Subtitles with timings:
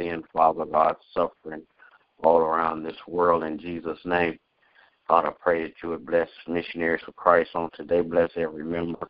[0.00, 1.62] In Father God, suffering
[2.22, 4.38] all around this world in Jesus' name.
[5.08, 8.00] God, I pray that you would bless missionaries for Christ on today.
[8.02, 9.08] Bless every member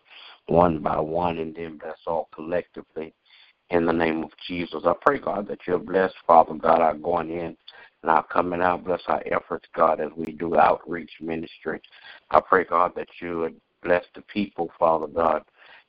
[0.48, 3.14] one by one and then bless all collectively
[3.70, 4.82] in the name of Jesus.
[4.86, 7.56] I pray, God, that you'll bless, Father God, our going in
[8.02, 8.84] and our coming out.
[8.84, 11.80] Bless our efforts, God, as we do outreach ministry.
[12.30, 15.42] I pray, God, that you would bless the people, Father God,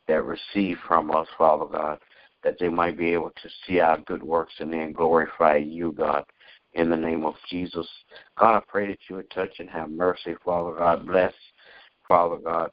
[0.07, 1.99] that receive from us, Father God,
[2.47, 6.23] that they might be able to see our good works and then glorify you, God.
[6.73, 7.87] In the name of Jesus.
[8.39, 11.05] God, I pray that you would touch and have mercy, Father God.
[11.05, 11.33] Bless,
[12.07, 12.69] Father God,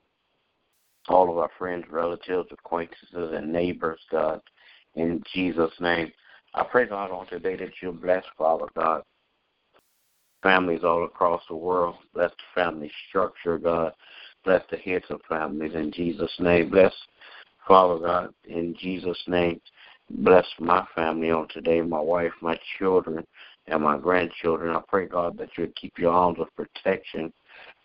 [1.08, 4.41] all of our friends, relatives, acquaintances, and neighbors, God
[4.94, 6.12] in Jesus' name.
[6.55, 9.03] I pray, God, on today that you bless, Father God,
[10.42, 11.97] families all across the world.
[12.14, 13.92] Bless the family structure, God.
[14.44, 16.70] Bless the heads of families in Jesus' name.
[16.70, 16.92] Bless,
[17.67, 19.61] Father God, in Jesus' name.
[20.11, 23.25] Bless my family on today, my wife, my children,
[23.67, 24.77] and my grandchildren.
[24.77, 27.33] I pray, God, that you keep your arms of protection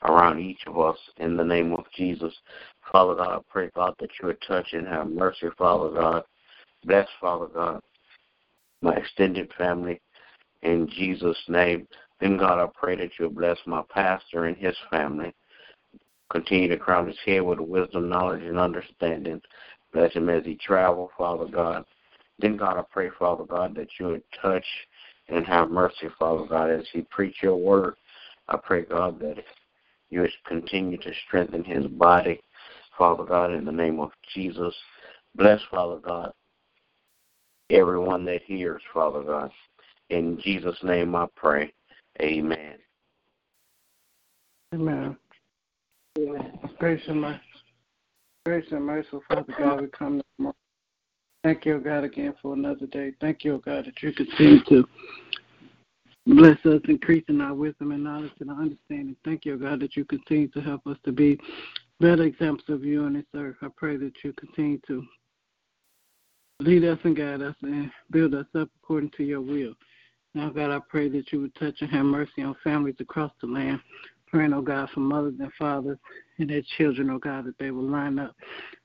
[0.04, 2.34] around each of us in the name of Jesus.
[2.92, 6.24] Father God, I pray, God, that you would touch and have mercy, Father God
[6.86, 7.82] Bless, Father God,
[8.82, 10.00] my extended family
[10.62, 11.88] in Jesus' name.
[12.20, 15.34] Then, God, I pray that you'll bless my pastor and his family.
[16.32, 19.42] Continue to crown his head with wisdom, knowledge, and understanding.
[19.94, 21.86] Bless him as he travels, Father God.
[22.40, 24.66] Then, God, I pray, Father God, that you would touch
[25.28, 27.96] and have mercy, Father God, as he preach your word.
[28.48, 29.44] I pray, God, that
[30.10, 32.42] you would continue to strengthen his body,
[32.98, 34.74] Father God, in the name of Jesus.
[35.36, 36.32] Bless, Father God,
[37.70, 39.52] everyone that hears, Father God.
[40.10, 41.72] In Jesus' name I pray.
[42.22, 42.76] Amen.
[44.74, 45.18] Amen.
[46.18, 46.60] Amen.
[46.80, 47.40] Grace and mercy.
[48.50, 50.56] Grace and mercy, Father God, we come this morning.
[51.44, 53.12] Thank you, God, again for another day.
[53.22, 54.88] Thank you, God, that you continue to
[56.26, 59.16] bless us, increasing our wisdom and knowledge and understanding.
[59.24, 61.40] Thank you, God, that you continue to help us to be
[62.00, 63.58] better examples of you on this earth.
[63.62, 65.04] I pray that you continue to
[66.60, 69.76] Lead us and guide us and build us up according to your will.
[70.34, 73.48] Now, God, I pray that you would touch and have mercy on families across the
[73.48, 73.80] land.
[74.26, 76.00] Praying, oh God, for mothers and fathers
[76.40, 78.36] and their children, oh God, that they will line up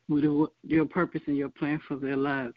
[0.08, 0.24] with
[0.62, 2.54] your purpose and your plan for their lives.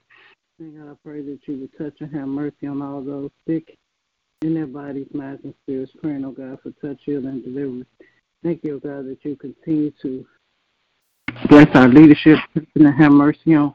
[0.60, 3.78] And God, I pray that you would touch and have mercy on all those sick
[4.42, 5.92] in their bodies, minds, and spirits.
[6.02, 7.88] Praying, oh God, for touch, healing, and deliverance.
[8.44, 10.26] Thank you, oh God, that you continue to
[11.50, 12.40] bless our leadership
[12.76, 13.74] and have mercy on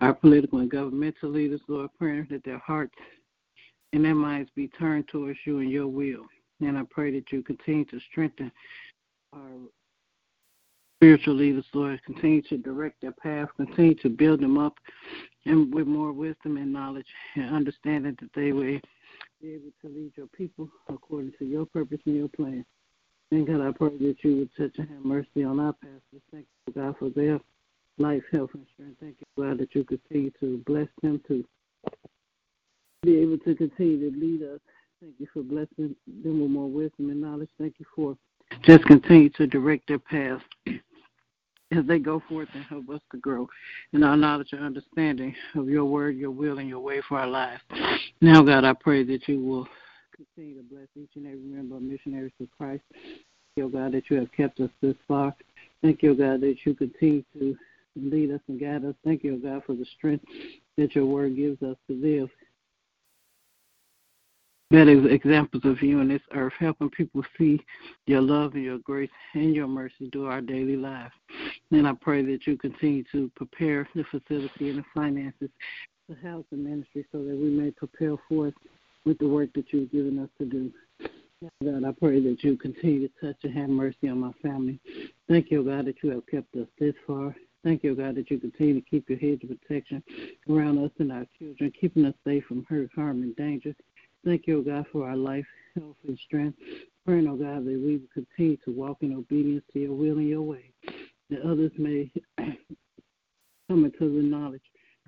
[0.00, 2.94] our political and governmental leaders, Lord, praying that their hearts
[3.92, 6.24] and their minds be turned towards you and your will.
[6.60, 8.50] And I pray that you continue to strengthen
[9.32, 9.40] our
[11.02, 12.00] spiritual leaders, Lord.
[12.04, 14.74] Continue to direct their path, continue to build them up
[15.46, 18.78] and with more wisdom and knowledge and understanding that they will
[19.40, 22.64] be able to lead your people according to your purpose and your plan.
[23.32, 26.22] And God, I pray that you would touch and have mercy on our pastors.
[26.30, 27.40] Thank you, God, for their
[27.98, 28.98] life, health, and strength.
[29.00, 31.44] Thank you, God, that you continue to bless them to
[33.02, 34.60] be able to continue to lead us.
[35.00, 37.50] Thank you for blessing them with more wisdom and knowledge.
[37.58, 38.16] Thank you for
[38.62, 40.42] just continue to direct their path
[41.72, 43.48] as they go forth and help us to grow
[43.92, 47.26] in our knowledge and understanding of your word, your will, and your way for our
[47.26, 47.62] lives.
[48.20, 49.66] Now, God, I pray that you will
[50.14, 52.82] continue to bless each and every member of Missionaries for Christ.
[52.92, 53.16] Thank
[53.56, 55.34] you, God, that you have kept us this far.
[55.82, 57.56] Thank you, God, that you continue to
[57.96, 58.94] lead us and guide us.
[59.04, 60.24] Thank you, God, for the strength
[60.76, 62.30] that your word gives us to live.
[64.72, 67.60] Better examples of you on this earth, helping people see
[68.06, 71.12] your love and your grace and your mercy through our daily lives.
[71.72, 75.50] And I pray that you continue to prepare the facility and the finances
[76.08, 78.54] to house the ministry so that we may prepare forth
[79.04, 80.72] with the work that you've given us to do.
[81.62, 84.80] God, I pray that you continue to touch and have mercy on my family.
[85.28, 87.36] Thank you, God, that you have kept us this far.
[87.62, 90.02] Thank you, God, that you continue to keep your hedge of protection
[90.48, 93.74] around us and our children, keeping us safe from hurt, harm, and danger.
[94.24, 96.58] Thank you, God, for our life, health, and strength.
[97.04, 100.28] Praying, oh God, that we will continue to walk in obedience to your will and
[100.28, 100.72] your way,
[101.30, 104.62] that others may come into the knowledge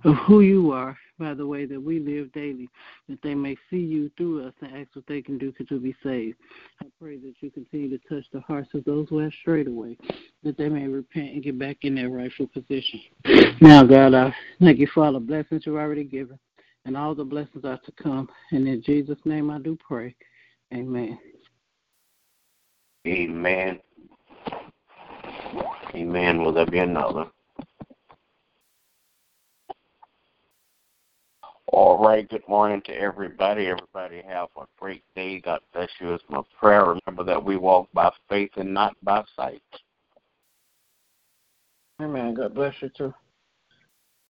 [0.04, 2.68] of who you are by the way that we live daily,
[3.08, 5.94] that they may see you through us and ask what they can do to be
[6.02, 6.36] saved.
[6.82, 9.96] I pray that you continue to touch the hearts of those who have strayed away,
[10.42, 13.00] that they may repent and get back in their rightful position.
[13.60, 16.38] Now, God, I thank you for all the blessings you've already given,
[16.84, 18.28] and all the blessings are to come.
[18.50, 20.14] And in Jesus' name I do pray.
[20.72, 21.18] Amen.
[23.06, 23.80] Amen.
[25.94, 26.42] Amen.
[26.42, 27.26] Will there be another?
[31.68, 32.28] All right.
[32.28, 33.66] Good morning to everybody.
[33.66, 35.40] Everybody have a great day.
[35.40, 36.14] God bless you.
[36.14, 36.84] It's my prayer.
[36.84, 39.62] Remember that we walk by faith and not by sight.
[42.00, 42.34] Amen.
[42.34, 43.14] God bless you too.